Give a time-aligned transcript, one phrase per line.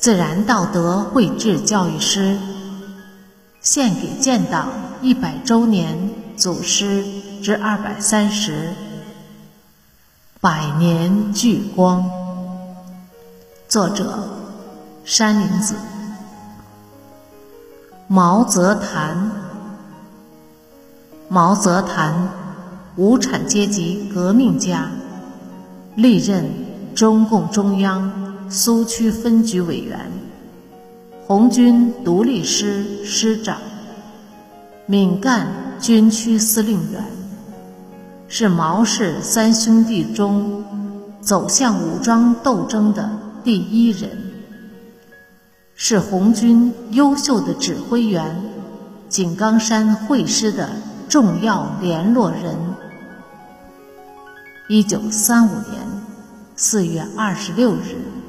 [0.00, 2.38] 自然道德绘制教育诗，
[3.60, 4.70] 献给建党
[5.02, 7.04] 一百周年祖师
[7.42, 8.72] 之二百三十，
[10.40, 12.10] 百年聚光。
[13.68, 14.26] 作者：
[15.04, 15.74] 山林子。
[18.08, 19.30] 毛泽谈，
[21.28, 22.26] 毛泽谈，
[22.96, 24.90] 无产阶级革命家，
[25.94, 26.50] 历任
[26.94, 28.29] 中共中央。
[28.52, 30.10] 苏区分局委员，
[31.24, 33.58] 红军独立师师长，
[34.86, 35.46] 闽赣
[35.78, 37.04] 军区司令员，
[38.26, 40.64] 是毛氏三兄弟中
[41.20, 43.08] 走向武装斗争的
[43.44, 44.10] 第一人，
[45.76, 48.42] 是红军优秀的指挥员，
[49.08, 50.68] 井冈山会师的
[51.08, 52.56] 重要联络人。
[54.68, 55.80] 一九三五年
[56.56, 58.19] 四月二十六日。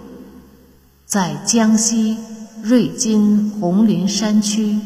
[1.12, 2.18] 在江西
[2.64, 4.80] 瑞金红林山区，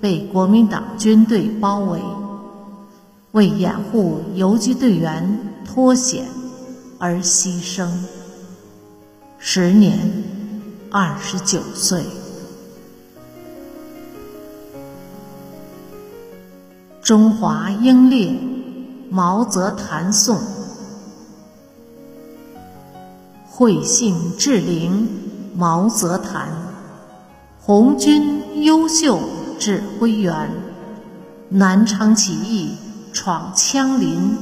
[0.00, 2.00] 被国民党军队包围，
[3.32, 6.24] 为掩护游击队员脱险
[6.98, 7.86] 而牺牲，
[9.38, 10.24] 时年
[10.90, 12.02] 二十九岁。
[17.02, 18.34] 中华英烈
[19.10, 20.38] 毛泽谈颂，
[23.46, 25.06] 会信志陵。
[25.56, 26.48] 毛泽谈，
[27.60, 29.20] 红军优秀
[29.56, 30.50] 指挥员，
[31.48, 32.72] 南昌起义
[33.12, 34.36] 闯枪林，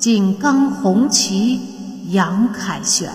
[0.00, 1.60] 井冈红旗
[2.08, 3.12] 扬凯旋。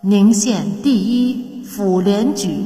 [0.00, 2.64] 宁县第一府联举，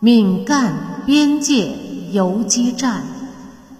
[0.00, 0.74] 闽赣
[1.06, 1.70] 边界
[2.10, 3.04] 游击战，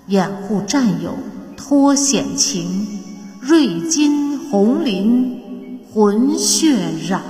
[0.07, 1.15] 掩护战友
[1.57, 2.87] 脱险情，
[3.41, 6.77] 瑞金红林浑血
[7.09, 7.21] 染。